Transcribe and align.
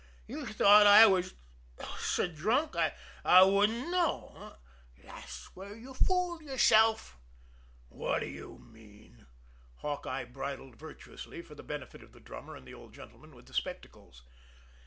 You 0.25 0.47
thought 0.47 0.87
I 0.87 1.05
was 1.05 1.35
hic! 1.77 1.85
s'drunk 1.99 2.75
I 3.23 3.43
wouldn't 3.43 3.91
know 3.91 4.33
eh? 4.97 5.03
Thash 5.05 5.45
where 5.53 5.75
you 5.75 5.93
fooled 5.93 6.41
yerself!" 6.41 7.19
"What 7.87 8.21
do 8.21 8.25
you 8.27 8.57
mean?" 8.57 9.27
Hawkeye 9.81 10.23
bridled 10.25 10.75
virtuously 10.75 11.43
for 11.43 11.53
the 11.53 11.61
benefit 11.61 12.01
of 12.01 12.13
the 12.13 12.19
drummer 12.19 12.55
and 12.55 12.67
the 12.67 12.73
old 12.73 12.95
gentleman 12.95 13.35
with 13.35 13.45
the 13.45 13.53
spectacles. 13.53 14.23